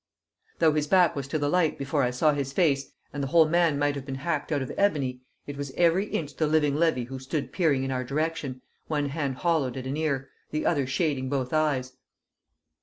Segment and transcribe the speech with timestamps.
[0.57, 3.47] Though his back was to the light before I saw his face, and the whole
[3.47, 7.03] man might have been hacked out of ebony, it was every inch the living Levy
[7.03, 11.29] who stood peering in our direction, one hand hollowed at an ear, the other shading
[11.29, 11.97] both eyes.